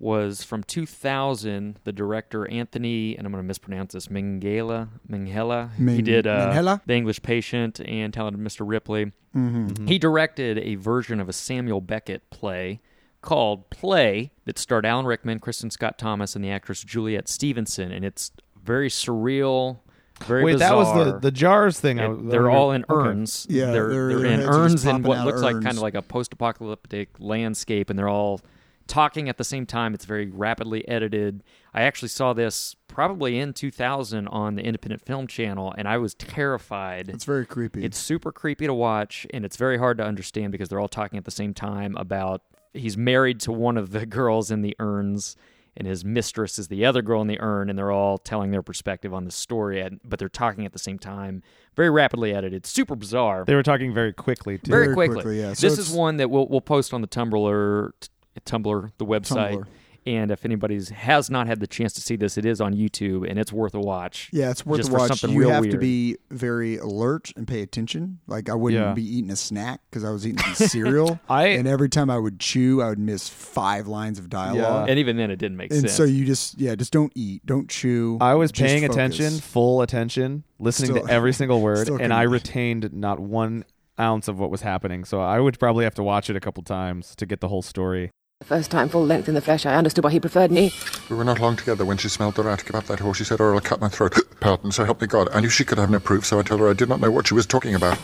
[0.00, 1.78] Was from 2000.
[1.84, 5.70] The director Anthony, and I'm going to mispronounce this, Minghella, Minghella.
[5.76, 6.80] he did uh, Minghella?
[6.84, 8.68] The English Patient and Talented Mr.
[8.68, 9.12] Ripley.
[9.34, 9.86] Mm-hmm.
[9.86, 12.80] He directed a version of a Samuel Beckett play
[13.22, 18.04] called Play that starred Alan Rickman, Kristin Scott Thomas, and the actress Juliet Stevenson, and
[18.04, 18.30] it's
[18.62, 19.78] very surreal.
[20.26, 21.98] Very Wait, that was the the jars thing.
[21.98, 23.08] I- they're all in okay.
[23.08, 23.46] urns.
[23.50, 25.76] Yeah, they're, they're their in heads are just urns in what looks of like kind
[25.76, 28.40] of like a post-apocalyptic landscape, and they're all
[28.86, 29.94] talking at the same time.
[29.94, 31.42] It's very rapidly edited.
[31.72, 36.14] I actually saw this probably in 2000 on the Independent Film Channel, and I was
[36.14, 37.08] terrified.
[37.08, 37.84] It's very creepy.
[37.84, 41.16] It's super creepy to watch, and it's very hard to understand because they're all talking
[41.18, 42.42] at the same time about
[42.72, 45.36] he's married to one of the girls in the urns,
[45.76, 48.62] and his mistress is the other girl in the urn, and they're all telling their
[48.62, 51.42] perspective on the story, but they're talking at the same time.
[51.74, 53.44] Very rapidly edited, super bizarre.
[53.44, 54.70] They were talking very quickly too.
[54.70, 55.14] very, Very quickly.
[55.16, 55.54] quickly, yeah.
[55.54, 58.08] So this is one that we'll we'll post on the Tumblr, t-
[58.40, 59.54] Tumblr, the website.
[59.58, 59.66] Tumblr.
[60.06, 63.26] And if anybody's has not had the chance to see this, it is on YouTube,
[63.26, 64.28] and it's worth a watch.
[64.34, 65.08] yeah, it's worth just a for watch.
[65.18, 68.18] something You real have to be very alert and pay attention.
[68.26, 68.92] Like I wouldn't Yeah.
[68.92, 72.18] be eating a snack because I was eating some cereal, I- and every time I
[72.18, 74.90] would chew, I would miss five lines of dialogue.
[74.90, 75.94] And even then, it didn't make And sense.
[75.94, 78.18] so you just yeah, just don't eat, don't chew.
[78.20, 78.94] I was paying focus.
[78.96, 83.64] attention, full attention, listening Still- to every single word, and I retained not one
[83.98, 85.06] ounce of what was happening.
[85.06, 87.62] So I would probably have to watch it a couple times to get the whole
[87.62, 88.10] story.
[88.48, 90.70] The first time full length in the flesh, I understood why he preferred me.
[91.08, 92.62] We were not long together when she smelled the rat.
[92.64, 94.14] Give up that horse, she said, or I'll cut my throat.
[94.40, 95.28] Pardon, so help me God.
[95.32, 97.10] I knew she could have no proof, so I told her I did not know
[97.10, 97.96] what she was talking about.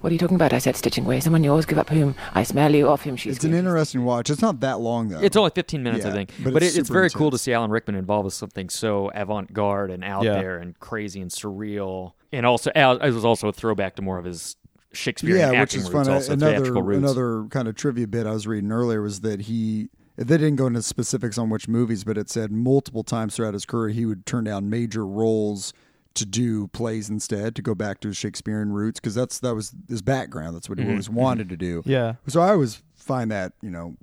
[0.00, 0.52] What are you talking about?
[0.52, 1.20] I said, stitching away.
[1.20, 2.16] Someone yours, give up whom?
[2.34, 3.14] I smell you off him.
[3.16, 4.30] She's It's an interesting watch.
[4.30, 5.20] It's not that long though.
[5.20, 6.30] It's only 15 minutes, I Yeah, think.
[6.42, 7.42] but But, it's it, it's super very cool to intense.
[7.42, 10.32] see Alan Rickman involved with something so avant garde and out Yeah.
[10.32, 12.12] there and crazy and surreal.
[12.32, 14.56] And also, Al- it was also a throwback to more of his
[14.94, 16.08] Shakespearean yeah, which is roots, fun.
[16.14, 16.98] also another theatrical roots.
[16.98, 20.66] another kind of trivia bit I was reading earlier was that he they didn't go
[20.68, 24.24] into specifics on which movies, but it said multiple times throughout his career he would
[24.26, 25.72] turn down major roles
[26.14, 29.74] to do plays instead to go back to his Shakespearean roots because that's that was
[29.88, 30.54] his background.
[30.54, 30.90] That's what he Mhm.
[30.90, 31.82] always wanted to do.
[31.84, 32.14] Yeah.
[32.28, 33.96] So I always find that you know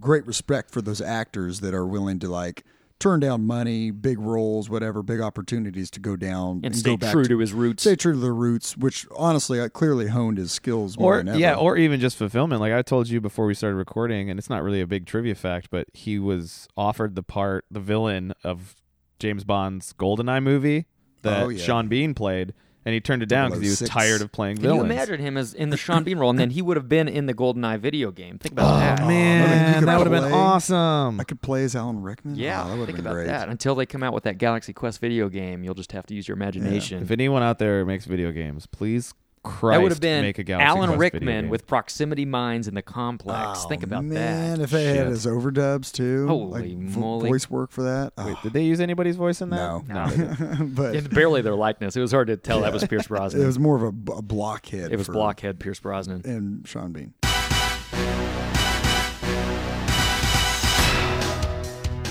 [0.00, 2.64] great respect for those actors that are willing to like
[3.02, 7.12] turn down money, big roles, whatever, big opportunities to go down And go stay back
[7.12, 7.82] true to his roots.
[7.82, 11.28] Stay true to the roots, which honestly, I clearly honed his skills more or than
[11.30, 11.38] ever.
[11.38, 12.60] yeah, or even just fulfillment.
[12.60, 15.34] Like I told you before we started recording, and it's not really a big trivia
[15.34, 18.76] fact, but he was offered the part, the villain of
[19.18, 20.86] James Bond's GoldenEye movie
[21.22, 21.62] that Oh, yeah.
[21.62, 23.90] Sean Bean played, and he turned it down because he was 006.
[23.90, 24.90] tired of playing Can you villains.
[24.92, 27.26] imagine him as in the Sean Bean role, and then he would have been in
[27.26, 28.38] the GoldenEye video game?
[28.38, 29.06] Think about Oh that.
[29.06, 31.20] man, could that would have been play- awesome.
[31.20, 32.36] I could play as Alan Rickman.
[32.36, 33.26] Yeah, Oh, that would think have been about great.
[33.26, 33.48] that.
[33.48, 36.26] Until they come out with that Galaxy Quest video game, you'll just have to use
[36.28, 37.02] your imagination.
[37.02, 39.14] If anyone out there makes video games, please
[39.44, 42.74] Christ, that would have been make a Galaxy Alan Quest Rickman with proximity mines in
[42.74, 43.60] the complex.
[43.64, 44.48] Oh, Think about man, that.
[44.58, 47.28] Man, if they had his overdubs too, Holy like moly.
[47.28, 48.12] voice work for that.
[48.18, 49.56] Wait, Oh, did they use anybody's voice in that?
[49.56, 50.56] no, No.
[50.66, 51.96] but It's barely their likeness.
[51.96, 53.42] It was hard to tell that was Pierce Brosnan.
[53.42, 54.92] it was more of a, b- a blockhead.
[54.92, 56.22] It was for- blockhead Pierce Brosnan.
[56.24, 57.12] and Sean Bean.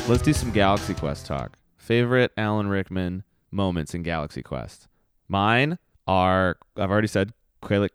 [0.07, 1.57] Let's do some Galaxy Quest talk.
[1.77, 4.89] Favorite Alan Rickman moments in Galaxy Quest.
[5.29, 5.77] Mine
[6.11, 7.87] are I've already said Quayle-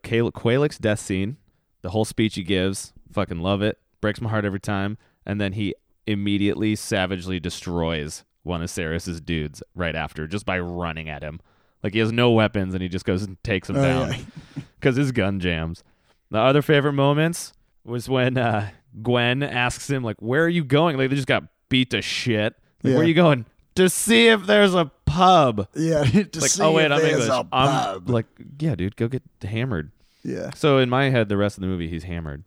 [0.79, 1.37] death scene.
[1.81, 3.77] The whole speech he gives, fucking love it.
[4.01, 4.97] Breaks my heart every time.
[5.25, 5.75] And then he
[6.05, 11.39] immediately savagely destroys one of Sarris's dudes right after just by running at him.
[11.83, 14.17] Like he has no weapons and he just goes and takes him Oh, down yeah.
[14.79, 15.83] because his gun jams.
[16.31, 17.53] The other favorite moments
[17.85, 18.69] was when uh,
[19.01, 22.53] Gwen asks him like, "Where are you going?" Like they just got beat to shit.
[22.83, 22.95] Like, Yeah.
[22.95, 23.45] Where are you going?
[23.75, 25.67] To see if there's a pub.
[25.75, 27.29] Yeah, to like, see oh wait, if I'm there's English.
[27.29, 28.09] a I'm pub.
[28.09, 28.25] like,
[28.59, 29.91] yeah, dude, go get hammered.
[30.23, 30.51] yeah.
[30.55, 32.43] So in my head, the rest of the movie, he's hammered,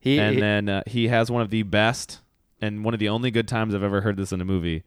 [0.00, 2.20] He, and he- then uh, he has one of the best
[2.60, 4.82] and one of the only good times I've ever heard this in a movie.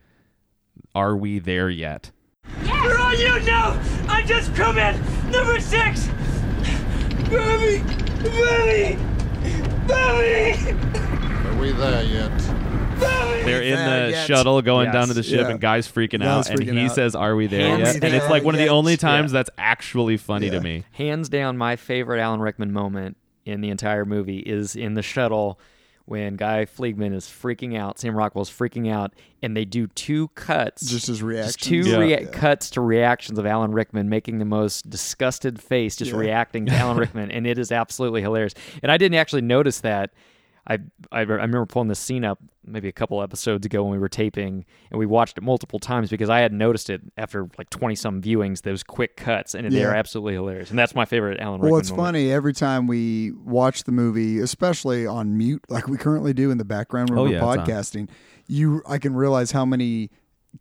[0.94, 2.12] Are we there yet?
[2.64, 4.96] For all you know, I just come in
[5.32, 6.08] number six.
[7.30, 7.80] Bobby,
[8.22, 8.98] Bobby,
[9.88, 10.54] Bobby,
[11.48, 12.32] Are we there yet?
[13.00, 13.44] Bobby.
[13.44, 14.28] They're in the yet?
[14.28, 14.94] shuttle going Yes.
[14.94, 15.50] down to the ship, Yeah.
[15.52, 16.96] and guys freaking Guys out, and freaking he out.
[16.96, 18.72] says, "Are we there Hands yet?" And it's there like one of the yet?
[18.72, 19.40] only times Yeah.
[19.40, 20.62] that's actually funny to Yeah.
[20.62, 20.84] me.
[20.94, 25.60] hands down my favorite Alan Rickman moment in the entire movie is in the shuttle
[26.06, 30.82] when Guy Fleegman is freaking out, Sam Rockwell's freaking out, and they do two cuts.
[30.84, 31.56] Just his Just reactions.
[31.58, 31.98] two Yeah.
[31.98, 32.26] rea- Yeah.
[32.32, 36.18] cuts to reactions of Alan Rickman making the most disgusted face, just Yeah.
[36.18, 38.54] reacting to Alan Rickman, and it is absolutely hilarious.
[38.84, 40.12] And I didn't actually notice that.
[40.68, 40.76] I,
[41.12, 44.10] I I remember pulling this scene up maybe a couple episodes ago when we were
[44.10, 47.96] taping, and we watched it multiple times because I had noticed it after like twenty
[47.96, 48.64] some viewings.
[48.64, 50.72] Those quick cuts, and they are absolutely hilarious.
[50.72, 52.08] And that's my favorite Alan Well, it's moment.
[52.08, 56.58] funny every time we watch the movie, especially on mute, like we currently do in
[56.58, 58.10] the background when Oh, we're yeah, podcasting.
[58.48, 60.10] You, I can realize how many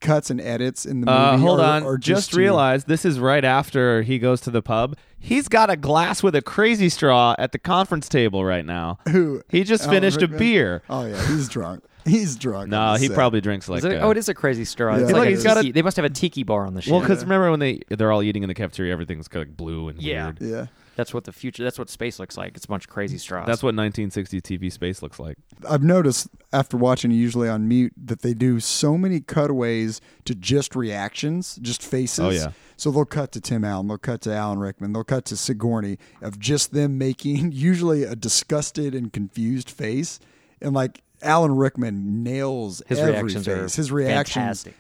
[0.01, 1.19] cuts and edits in the movie.
[1.19, 1.83] Uh, hold are, on.
[1.85, 4.97] are just to- realized this is right after he goes to the pub.
[5.19, 8.99] He's got a glass with a crazy straw at the conference table right now.
[9.09, 10.83] Who He just Alan finished a beer.
[10.91, 11.85] Oh yeah, he's drunk.
[12.05, 12.69] He's drunk.
[12.69, 13.15] No, on he set.
[13.15, 13.83] probably drinks like.
[13.83, 14.95] It- uh, oh, it is a crazy straw.
[14.97, 15.03] Yeah.
[15.05, 16.83] It's Look, like a he's got a- they must have a tiki bar on the
[16.83, 16.93] ship.
[16.93, 19.57] Well, because remember when they they're all eating in the cafeteria, everything's kind of like
[19.57, 20.25] blue and Yeah.
[20.27, 20.39] weird.
[20.43, 21.65] Yeah, that's what the future.
[21.65, 22.57] That's what space looks like.
[22.57, 23.47] It's a bunch of crazy straws.
[23.47, 25.37] That's what 1960s TV space looks like.
[25.69, 30.77] I've noticed after watching usually on mute that they do so many cutaways to just
[30.77, 32.21] reactions, just faces.
[32.21, 32.53] Oh, yeah.
[32.77, 35.99] So they'll cut to Tim Allen, they'll cut to Alan Rickman, they'll cut to Sigourney
[36.21, 40.19] of just them making usually a disgusted and confused face,
[40.61, 43.77] and like Alan Rickman nails His every reactions are face.
[43.77, 44.75] His reactions fantastic.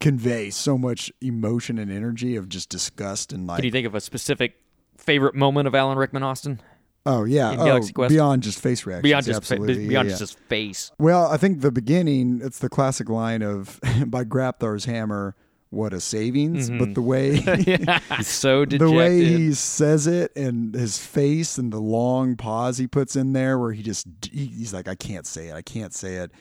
[0.00, 3.94] convey so much emotion and energy of just disgust and like Can you think of
[3.94, 4.60] a specific
[5.06, 6.60] favorite moment of Alan Rickman Austin?
[7.06, 8.10] oh yeah in oh, Quest?
[8.10, 10.90] beyond just face reactions Beyond just fa- beyond yeah, just his face.
[10.98, 15.36] Well, I think the beginning, it's the classic line of by Grabthar's hammer,
[15.70, 16.68] what a savings.
[16.68, 16.78] Mm-hmm.
[16.78, 17.36] But the way
[18.16, 22.86] He's so the way he says it and his face and the long pause he
[22.86, 26.16] puts in there where he just he's like, I can't say it, I can't say
[26.16, 26.32] it.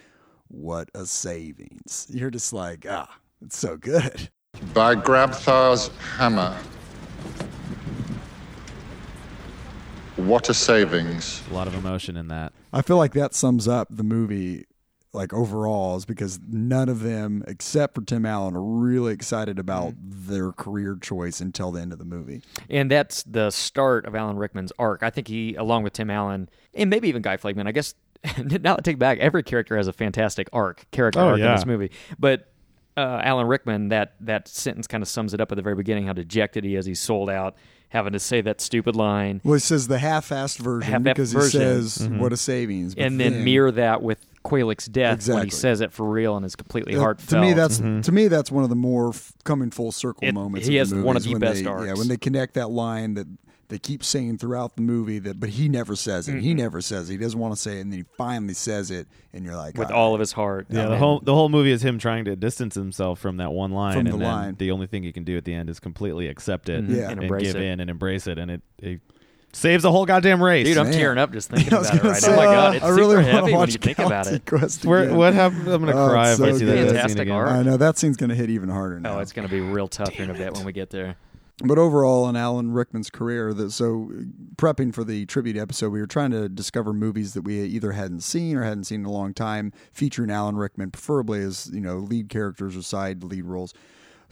[0.47, 2.08] What a savings.
[2.10, 4.30] You're just like, ah, it's so good.
[4.73, 6.56] By Grabthar's hammer.
[10.15, 11.43] What a savings.
[11.51, 12.54] A lot of emotion in that.
[12.71, 14.65] I feel like that sums up the movie
[15.12, 19.93] like overall is because none of them except for Tim Allen are really excited about
[19.93, 20.34] Mm-hmm.
[20.34, 22.41] their career choice until the end of the movie.
[22.69, 25.04] And that's the start of Alan Rickman's arc.
[25.04, 27.93] I think he, along with Tim Allen, and maybe even Guy Fleegman, I guess,
[28.62, 31.65] now I take back, every character has a fantastic arc, character Oh, arc in this
[31.65, 31.91] movie.
[32.19, 32.51] But
[32.97, 36.08] uh, Alan Rickman, that, that sentence kind of sums it up at the very beginning
[36.08, 36.86] how dejected he is.
[36.86, 37.56] He's sold out,
[37.95, 41.38] having to say that stupid line, Well, he says the half-assed version Half-assed because he
[41.38, 41.62] version.
[41.62, 45.45] says what a savings, and then mirror that with Quellek's death when Exactly.
[45.45, 47.29] he says it for real and is completely Uh, heartfelt.
[47.29, 50.34] To me, that's to me that's one of the more f- coming full circle It-
[50.34, 50.67] moments.
[50.67, 51.88] he has one of the best they, arcs.
[51.88, 53.25] Yeah, when they connect that line that
[53.67, 56.39] they keep saying throughout the movie that, but he never says it.
[56.41, 56.58] He Mm-mm.
[56.58, 57.13] never says it.
[57.13, 59.78] He doesn't want to say it, and then he finally says it, and you're like,
[59.78, 60.67] with "Ah." all of his heart.
[60.69, 63.51] Yeah, the And- whole the whole movie is him trying to distance himself from that
[63.51, 64.56] one line, From and the then line.
[64.60, 66.95] the only thing he can do at the end is completely accept it, Mhm.
[66.95, 67.04] Yeah.
[67.04, 67.63] and, And embrace give it.
[67.63, 69.01] in and embrace it, and it, it
[69.54, 70.67] saves the whole goddamn race.
[70.67, 70.93] Dude, I'm Man.
[70.93, 72.34] tearing up just thinking about it right say.
[72.34, 74.43] Oh my god, it's I really wanna heavy when watch you think about it.
[74.84, 75.67] Where, what happened?
[75.69, 76.67] I'm gonna Oh, cry it's if I see good.
[76.67, 77.34] that scene Fantastic again.
[77.34, 77.47] art.
[77.49, 79.15] I know that scene's going to hit even harder now.
[79.17, 81.15] Oh, it's going to be real tough here in a bit when we get there.
[81.63, 84.12] But overall, in Alan Rickman's career, that so
[84.58, 88.22] prepping for the tribute episode, we were trying to discover movies that we either hadn't
[88.22, 91.98] seen or hadn't seen in a long time, featuring Alan Rickman, preferably as you know
[91.98, 93.74] lead characters or side lead roles.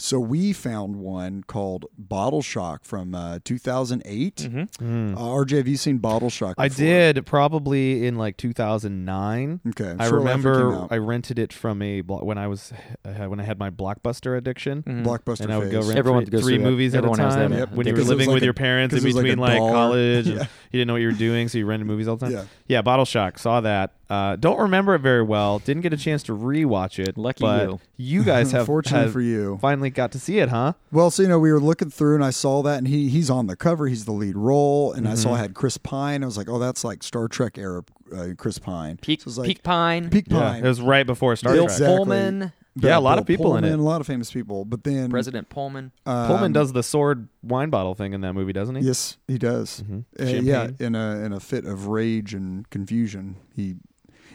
[0.04, 4.36] So we found one called Bottle Shock from uh, 2008.
[4.36, 5.16] Mm.
[5.16, 6.56] Uh, RJ, have you seen Bottle Shock?
[6.58, 9.62] I did probably in like 2009.
[9.70, 10.88] Okay, I shortly after it came remember.
[10.94, 12.74] I rented it from a blo- when I was
[13.06, 14.84] uh, when I had my blockbuster addiction.
[14.84, 15.06] Mhm.
[15.06, 17.42] Blockbuster and I would go rent Everyone three, three movies Everyone at a has that
[17.50, 17.58] time.
[17.60, 17.72] Yep.
[17.72, 19.24] When you were was living like with a- your parents in because it was like
[19.24, 19.72] between like, dollar.
[19.72, 20.44] college, and Yeah.
[20.74, 22.34] you didn't know what you were doing, so you rented movies all the time.
[22.36, 22.44] Yeah.
[22.68, 23.40] yeah, Bottle Shock.
[23.40, 23.94] Saw that.
[24.10, 25.60] Uh, don't remember it very well.
[25.60, 27.18] Didn't get a chance to rewatch it.
[27.18, 27.80] Lucky but you.
[27.98, 29.58] You guys have Fortunately have for you.
[29.62, 30.74] finally got to see it, huh?
[30.92, 33.30] Well, so you know, we were looking through, and I saw that, and he he's
[33.30, 33.88] on the cover.
[33.88, 35.22] He's the lead role, and I Mm-hmm.
[35.22, 36.22] saw I had Chris Pine.
[36.22, 37.84] I was like, oh, that's like Star Trek era
[38.16, 38.98] uh, Chris Pine.
[38.98, 40.66] Peak, So was like, Peak Pine, Peak Yeah, Pine.
[40.66, 41.72] it was right before Star Bill Trek.
[41.78, 41.96] Exactly.
[41.98, 43.84] Pullman, Yeah, a lot of Bill people in Pullman, it.
[43.84, 45.92] A lot of famous people, but then President Pullman.
[46.08, 48.82] um, Pullman does the sword wine bottle thing in that movie, doesn't he?
[48.82, 49.84] Yes, he does.
[49.88, 50.06] Mhm.
[50.20, 53.76] Uh, yeah, in a in a fit of rage and confusion, he.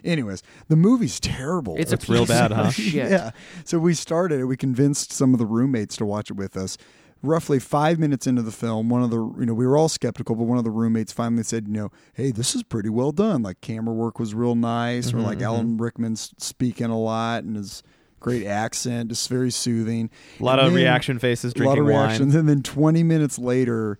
[0.05, 1.75] Anyways, the movie's terrible.
[1.77, 2.71] It's a It's real bad, of huh?
[2.71, 2.95] shit.
[3.11, 3.31] yeah.
[3.65, 4.45] So we started it.
[4.45, 6.79] We convinced some of the roommates to watch it with us.
[7.21, 10.37] Roughly five minutes into the film, one of the you know we were all skeptical,
[10.37, 13.43] but one of the roommates finally said, you know, hey, this is pretty well done.
[13.43, 17.57] Like camera work was real nice, Mm-hmm, or like Alan Rickman's speaking a lot and
[17.57, 17.83] his
[18.21, 20.11] great accent, just very soothing.
[20.41, 22.07] A lot And of then- reaction faces a lot of drinking wine.
[22.09, 23.99] reactions, and then twenty minutes later.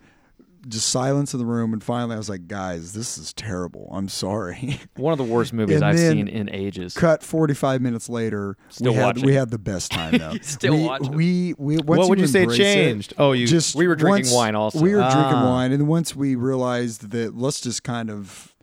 [0.67, 3.89] Just silence in the room, and finally, I was like, "Guys, this is terrible.
[3.93, 6.93] I'm sorry." One of the worst movies And I've then seen in ages.
[6.93, 8.57] Cut 45 minutes later.
[8.67, 9.25] Still we had watching.
[9.25, 10.33] we had the best time though.
[10.41, 11.11] Still we, watching.
[11.13, 13.13] We we once What would you say embrace it, changed?
[13.17, 14.81] Oh, you- just We were drinking once- wine also.
[14.81, 15.49] We were drinking Ah.
[15.49, 18.53] wine, and once we realized that let's just kind of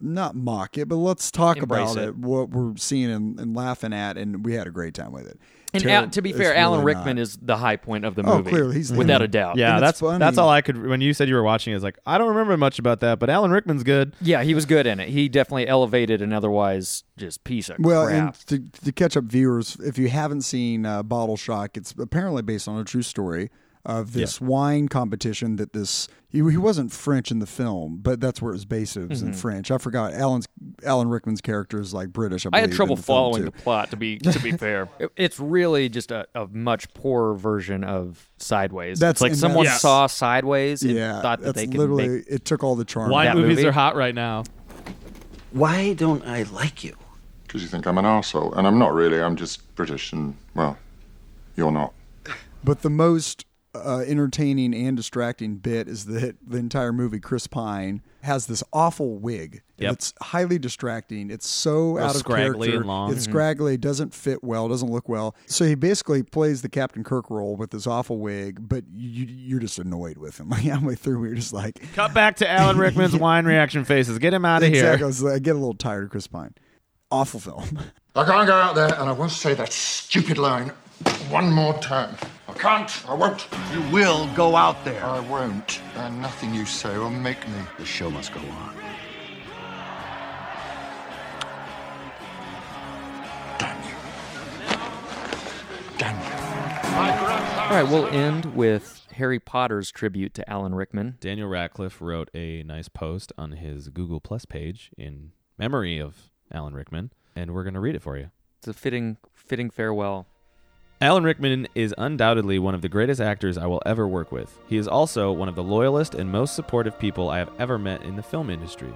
[0.00, 2.08] not mock it, but let's talk Embrace about it.
[2.10, 2.16] it.
[2.16, 5.38] what we're seeing and, and laughing at, and we had a great time with it.
[5.72, 7.22] And Ter- Al- to be fair, Alan really Rickman not.
[7.22, 8.32] is the high point of the movie.
[8.34, 8.50] Oh, movie.
[8.50, 9.56] clearly, he's the- without a doubt.
[9.56, 10.84] Yeah, And it's that's that's all I could.
[10.84, 13.20] When you said you were watching, it, it's like I don't remember much about that,
[13.20, 14.14] but Alan Rickman's good.
[14.20, 15.10] Yeah, he was good in it.
[15.10, 18.36] He definitely elevated an otherwise just piece of Well, crap.
[18.50, 22.42] and to, to catch up viewers, if you haven't seen uh, Bottle Shock, it's apparently
[22.42, 23.48] based on a true story
[23.84, 28.40] of this wine competition that this he, he wasn't French in the film, but that's
[28.40, 28.96] where it was based.
[28.96, 29.38] It was in mm-hmm.
[29.38, 29.70] French.
[29.70, 30.46] I forgot Alan's
[30.84, 32.46] Alan Rickman's character is like British.
[32.46, 33.90] I, I had trouble the following the plot.
[33.90, 38.30] To be to be fair, It- it's really just a, a much poorer version of
[38.36, 39.00] Sideways.
[39.00, 42.24] That's- it's like someone that's- saw Sideways and Yeah, thought that they could literally make.
[42.28, 43.10] it took all the charm.
[43.10, 43.68] Wine That movies movie?
[43.68, 44.44] are hot right now.
[45.52, 46.96] Why don't I like you?
[47.42, 48.56] Because you think I'm an arsehole.
[48.56, 49.20] And I'm not really.
[49.20, 50.78] I'm just British and, well,
[51.56, 51.92] you're not.
[52.62, 58.02] But the most uh, entertaining and distracting bit is that the entire movie, Chris Pine
[58.22, 59.62] has this awful wig.
[59.78, 59.92] Yep.
[59.92, 61.30] It's highly distracting.
[61.30, 62.76] It's so out of scraggly character.
[62.80, 63.12] and long.
[63.12, 63.30] It's Mhm.
[63.30, 63.76] scraggly.
[63.76, 64.68] Doesn't fit well.
[64.68, 65.34] Doesn't look well.
[65.46, 69.60] So he basically plays the Captain Kirk role with this awful wig, but you, you're
[69.60, 70.48] just annoyed with him.
[70.50, 74.18] Like halfway through, we're just like, Cut back to Alan Rickman's wine reaction faces.
[74.18, 74.90] Get him out of exactly.
[74.92, 75.06] I, here.
[75.06, 76.54] was I get a little tired of Chris Pine.
[77.12, 77.78] Awful film.
[78.16, 80.72] I can't go out there and I won't say that stupid line
[81.30, 82.16] one more time.
[82.60, 83.08] I can't.
[83.08, 83.48] I won't.
[83.72, 85.02] You will go out there.
[85.02, 85.80] I won't.
[85.96, 87.54] And nothing you say will make me.
[87.78, 88.76] The show must go on.
[93.58, 93.94] Damn you.
[95.96, 96.26] Damn you.
[97.62, 101.16] All right, we'll end with Harry Potter's tribute to Alan Rickman.
[101.18, 106.74] Daniel Radcliffe wrote a nice post on his Google Plus page in memory of Alan
[106.74, 108.30] Rickman, and we're going to read it for you.
[108.58, 110.26] It's a fitting fitting farewell.
[111.02, 114.58] Alan Rickman is undoubtedly one of the greatest actors I will ever work with.
[114.66, 118.02] He is also one of the loyalest and most supportive people I have ever met
[118.02, 118.92] in the film industry.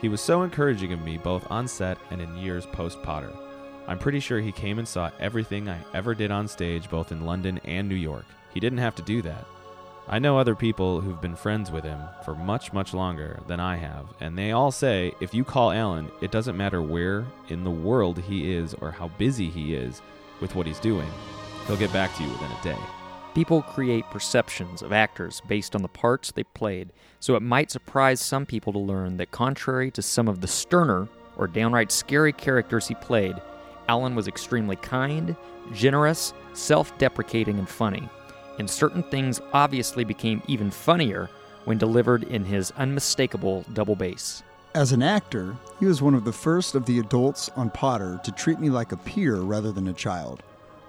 [0.00, 3.32] He was so encouraging of me both on set and in years post Potter.
[3.86, 7.24] I'm pretty sure he came and saw everything I ever did on stage, both in
[7.24, 8.26] London and New York.
[8.52, 9.46] He didn't have to do that.
[10.08, 13.76] I know other people who've been friends with him for much, much longer than I
[13.76, 17.70] have, and they all say if you call Alan, it doesn't matter where in the
[17.70, 20.02] world he is or how busy he is
[20.40, 21.08] with what he's doing,
[21.66, 22.78] he'll get back to you within a day.
[23.34, 26.90] People create perceptions of actors based on the parts they played,
[27.20, 31.08] so it might surprise some people to learn that, contrary to some of the sterner
[31.36, 33.36] or downright scary characters he played,
[33.88, 35.36] Alan was extremely kind,
[35.72, 38.08] generous, self deprecating, and funny.
[38.58, 41.28] And certain things obviously became even funnier
[41.64, 44.42] when delivered in his unmistakable double bass.
[44.74, 48.32] As an actor, he was one of the first of the adults on Potter to
[48.32, 50.42] treat me like a peer rather than a child.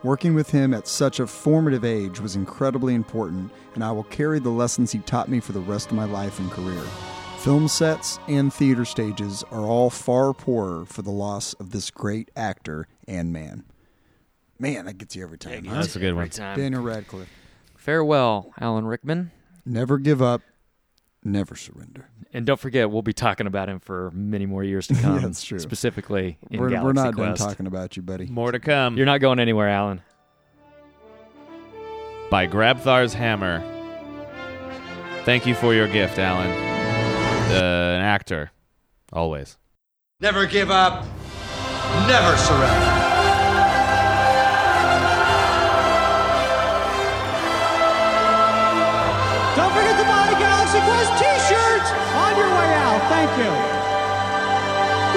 [0.08, 4.40] Working with him at such a formative age was incredibly important, and I will carry
[4.40, 6.82] the lessons he taught me for the rest of my life and career.
[7.40, 12.32] Film sets and theater stages are all far poorer for the loss of this great
[12.38, 13.66] actor and man.
[14.58, 15.66] Man, that gets you every time.
[15.66, 15.82] huh?
[15.82, 16.24] That's a good one.
[16.24, 16.58] Every time.
[16.58, 17.28] Daniel Radcliffe.
[17.76, 19.32] Farewell, Alan Rickman.
[19.66, 20.42] Never give up,
[21.28, 22.10] never surrender.
[22.34, 25.16] And don't forget, we'll be talking about him for many more years to come.
[25.16, 25.60] Yeah, that's true.
[25.60, 27.40] Specifically in We're, Galaxy we're not Quest.
[27.40, 28.26] done talking about you, buddy.
[28.28, 28.98] More to come.
[28.98, 30.02] You're not going anywhere, Alan.
[32.30, 33.64] by Grabthar's Hammer.
[35.24, 36.50] Thank you for your gift, Alan.
[37.52, 38.52] Uh, an actor,
[39.14, 39.58] always.
[40.20, 41.06] Never give up,
[42.08, 43.17] never surrender.
[50.88, 51.90] Quest t shirts
[52.24, 53.02] on your way out.
[53.12, 53.52] Thank you.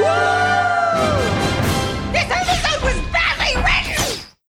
[0.02, 1.29] Woo!